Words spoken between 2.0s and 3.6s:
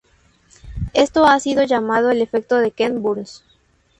el efecto Ken Burns.